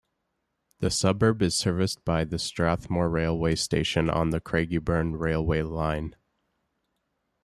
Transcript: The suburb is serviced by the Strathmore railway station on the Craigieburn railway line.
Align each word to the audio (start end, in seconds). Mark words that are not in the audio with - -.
The 0.79 0.89
suburb 0.89 1.43
is 1.43 1.55
serviced 1.55 2.03
by 2.03 2.23
the 2.23 2.39
Strathmore 2.39 3.07
railway 3.07 3.53
station 3.53 4.09
on 4.09 4.31
the 4.31 4.41
Craigieburn 4.41 5.19
railway 5.19 5.61
line. 5.61 6.15